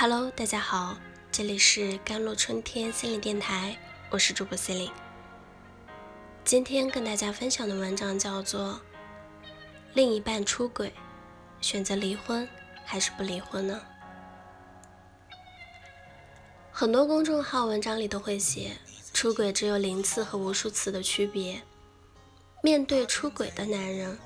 [0.00, 0.96] Hello，大家好，
[1.32, 3.76] 这里是甘露春天心理电台，
[4.10, 4.94] 我是主播 c e l i n e
[6.44, 8.74] 今天跟大家分享的文章叫做
[9.94, 10.92] 《另一半出轨，
[11.60, 12.48] 选择离婚
[12.84, 13.82] 还是不离婚呢？》
[16.70, 18.76] 很多公众号文章里都会写，
[19.12, 21.60] 出轨只有零次和无数次的区别。
[22.62, 24.16] 面对出轨的男人，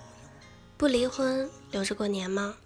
[0.83, 2.57] 不离婚留着过年吗？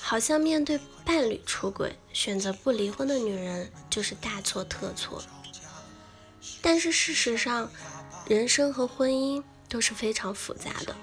[0.00, 5.22] 好像面对伴侣出轨，选择不离婚的女人就是大错特错。
[6.60, 7.70] 但是事实上，
[8.26, 10.96] 人生和婚姻都是非常复杂的。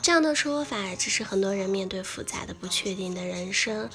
[0.00, 3.90] 这样的说法只是很多人面对复杂的、不确定的人生，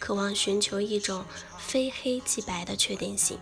[0.00, 1.24] 渴望寻求一种
[1.60, 3.38] 非黑即白的确定性，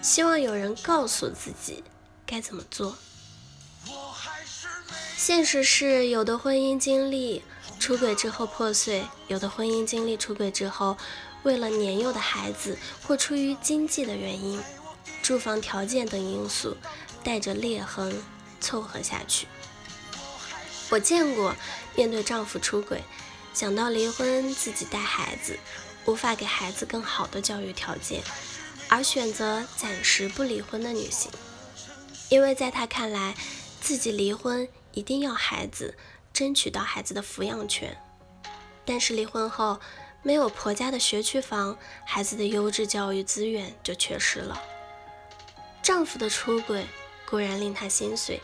[0.00, 1.84] 希望有人告诉自己。
[2.24, 2.96] 该怎么做？
[5.18, 7.42] 现实是，有的婚姻经历
[7.80, 10.96] 出轨之后破碎，有的婚姻经历出轨之后，
[11.42, 14.62] 为了年幼的孩子或出于经济的原因、
[15.20, 16.76] 住房条件等因素，
[17.24, 18.22] 带着裂痕
[18.60, 19.48] 凑合下去。
[20.88, 21.52] 我见过
[21.96, 23.02] 面对丈夫出轨，
[23.52, 25.58] 想到离婚自己带孩子，
[26.04, 28.22] 无法给孩子更好的教育条件，
[28.88, 31.28] 而选择暂时不离婚的女性。
[32.28, 33.34] 因为在她看来，
[33.80, 35.96] 自己离婚一定要孩子，
[36.32, 37.96] 争取到孩子的抚养权。
[38.84, 39.80] 但是离婚后，
[40.22, 44.60] 没有婆家的学区房，孩子的优质教育资源就缺失了。
[45.82, 46.86] 丈夫的出轨
[47.26, 48.40] 固然令她心碎，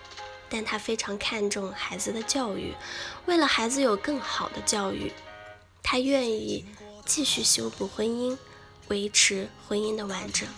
[0.49, 2.75] 但她非常看重孩子的教育。
[3.27, 5.13] 为了孩子有更好的教育，
[5.83, 6.65] 她愿意
[7.05, 8.37] 继续修补婚姻，
[8.89, 10.49] 维持婚姻的完整。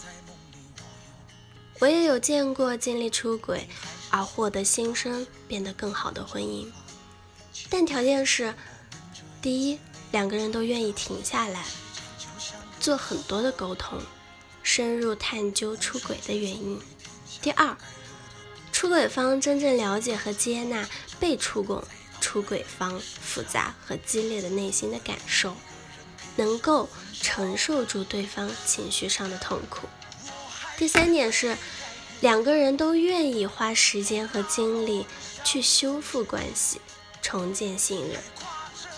[1.78, 3.68] 我也有见过经历出轨
[4.10, 6.66] 而获得新生、变得更好的婚姻，
[7.68, 8.54] 但条件是：
[9.42, 9.78] 第一，
[10.10, 11.64] 两个人都愿意停下来，
[12.80, 14.00] 做很多的沟通，
[14.62, 16.78] 深入探究出轨的原因；
[17.42, 17.76] 第二，
[18.72, 20.88] 出轨方真正了解和接纳
[21.20, 21.78] 被出轨
[22.22, 25.54] 出轨方复杂和激烈的内心的感受，
[26.36, 29.86] 能够承受住对方情绪上的痛苦。
[30.78, 31.56] 第三点是，
[32.20, 35.06] 两个人都愿意花时间和精力
[35.42, 36.80] 去修复关系、
[37.22, 38.22] 重建信任，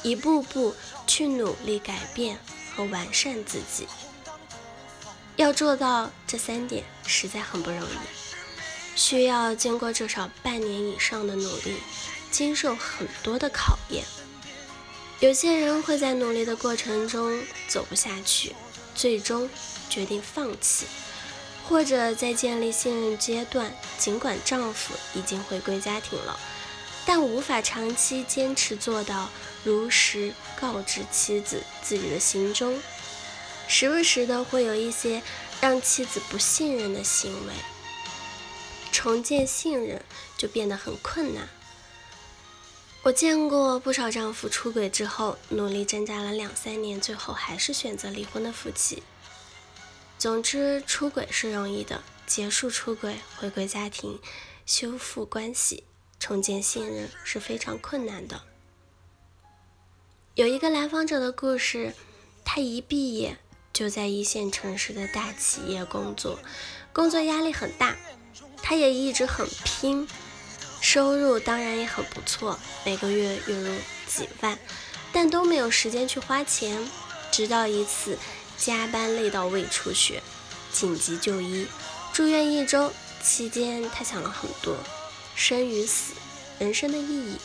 [0.03, 0.75] 一步步
[1.06, 2.38] 去努力改变
[2.75, 3.87] 和完善自己。
[5.37, 11.77] 要做到这三点，实在很不容易，需要经过至少半年以上的努力，
[12.33, 14.05] 经受很多的考验。
[15.21, 18.53] 有些人会在努力的过程中走不下去，
[18.97, 19.49] 最终
[19.88, 20.87] 决定放弃。
[21.69, 26.41] 或者在建立信任阶段，尽管丈夫已经回归家庭了，
[27.05, 29.29] 但无法长期坚持做到
[29.65, 32.81] 如实告知妻子自己的行踪，
[33.69, 35.23] 时不时的会有一些
[35.61, 37.53] 让妻子不信任的行为，
[38.91, 40.03] 重建信任
[40.39, 41.47] 就变得很困难。
[43.03, 49.03] 我见过不少丈夫出轨之后，努力挣扎了两三年，最后还是选择离婚的夫妻。
[50.19, 54.19] 总之，出轨是容易的，结束出轨、回归家庭、
[54.67, 55.84] 修复关系、
[56.19, 58.43] 重建信任是非常困难的。
[60.34, 61.95] 有一个来访者的故事，
[62.45, 63.39] 他一毕业
[63.73, 66.41] 就在一线城市的大企业工作，
[66.93, 67.97] 工作压力很大，
[68.61, 70.09] 他也一直很拼，
[70.81, 73.73] 收入当然也很不错，每个月月入
[74.09, 74.59] 几万，
[75.12, 76.85] 但都没有时间去花钱，
[77.31, 78.19] 直到一次。
[78.59, 80.23] 加班累到胃出血，
[80.73, 81.67] 紧急就医，
[82.13, 82.93] 住院一周
[83.23, 84.77] 期间，他想了很多，
[85.35, 86.15] 生与死，
[86.59, 87.37] 人生的意义，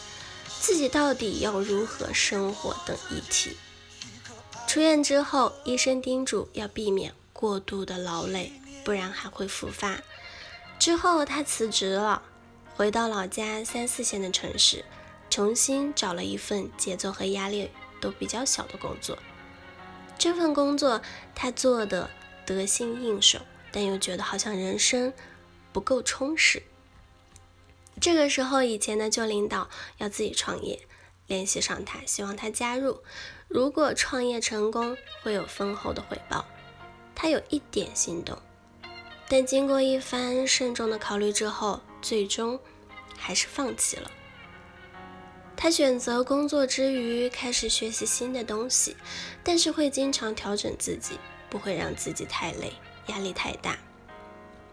[0.60, 3.56] 自己到底要如何生活等议题。
[4.68, 8.52] 出院之后，医生叮嘱要避免过度的劳累，
[8.84, 10.00] 不然还会复发。
[10.80, 12.24] 之后他辞职了，
[12.76, 14.84] 回到老家三四线的城市，
[15.30, 17.70] 重新找了一份节奏和压力
[18.02, 19.18] 都比较小的工作。
[20.24, 21.02] 这份工作
[21.36, 22.10] 他做的
[22.46, 23.40] 得心应手，
[23.74, 25.12] 但又觉得好像人生
[25.74, 26.64] 不够充实。
[28.00, 29.68] 这个时候，以前的旧领导
[29.98, 30.80] 要自己创业，
[31.28, 33.04] 联系上他，希望他加入。
[33.50, 36.46] 如果创业成功，会有丰厚的回报。
[37.14, 38.38] 他有一点心动，
[39.28, 42.58] 但经过一番慎重的考虑之后，最终
[43.18, 44.10] 还是放弃了。
[45.64, 48.98] 他选择工作之余开始学习新的东西，
[49.46, 51.18] 但是会经常调整自己，
[51.50, 52.74] 不会让自己太累，
[53.08, 53.80] 压力太大。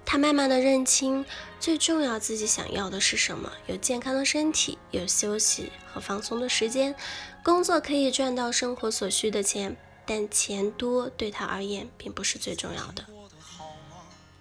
[0.04, 1.24] 他慢慢的认清，
[1.60, 6.96] 最重要自己想要的是什么：有健康的身体，有休息和放松的时间。
[7.44, 13.06] 工作可以赚到生活所需的钱，但钱多对他而言并不是最重要的。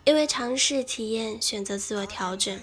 [0.03, 2.59] 因为尝试体验，选择自我调整，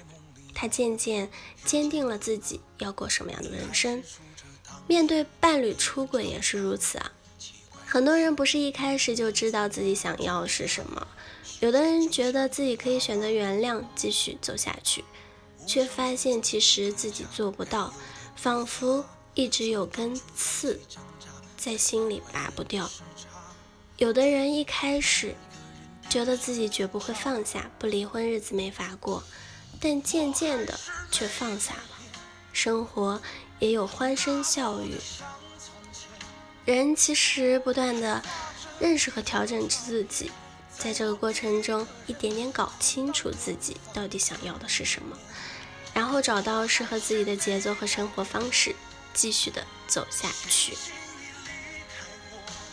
[0.56, 1.30] 他渐渐
[1.64, 4.02] 坚定了自己要过什么样的人生。
[4.88, 7.12] 面对伴侣出轨也是如此啊。
[7.84, 11.06] 很多人不是一开始就知道自己想要是什么，
[11.60, 15.04] 有的人觉得自己可以选择原谅，继续走下去，
[15.66, 17.92] 却发现其实自己做不到，
[18.34, 19.04] 仿佛
[19.34, 20.80] 一直有根刺
[21.56, 22.90] 在心里拔不掉。
[23.98, 25.34] 有的人一开始。
[26.08, 29.24] 觉得自己绝不会放下，不离婚日子没法过，
[29.80, 30.78] 但渐渐的
[31.10, 31.82] 却放下了，
[32.52, 33.20] 生活
[33.58, 34.96] 也有欢声笑语。
[36.64, 38.22] 人其实不断的
[38.78, 40.30] 认识和调整自己，
[40.76, 45.16] 在这个过程中，一点点搞清楚自己到底想要的是什么，
[45.94, 48.74] 然后找到适合自己的节奏和生活方式，
[49.14, 50.76] 继续的走下去。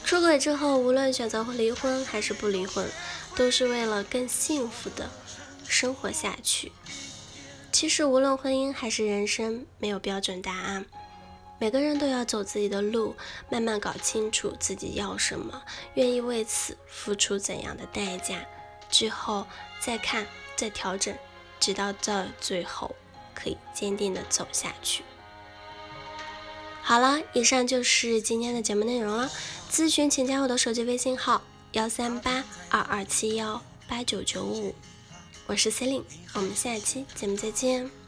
[0.03, 2.89] 出轨之后，无论选择离婚还是不离婚。
[3.35, 5.09] 都是为了更幸福的
[5.67, 6.71] 生活下去。
[7.71, 10.85] 其实，无论婚姻还是人生，没有标准答案。
[11.59, 13.15] 每个人都要走自己的路，
[13.49, 15.61] 慢慢搞清楚自己要什么，
[15.95, 18.45] 愿意为此付出怎样的代价，
[18.89, 19.47] 之后
[19.79, 21.15] 再看，再调整，
[21.59, 22.95] 直到到最后
[23.33, 25.03] 可以坚定的走下去。
[26.81, 29.31] 好了，以上就是今天的节目内容了。
[29.71, 31.41] 咨询请加我的手机微信号。
[31.71, 34.75] 幺三八二二七幺八九九五，
[35.45, 36.03] 我是 Celine，
[36.35, 38.02] 我们下期节目再见。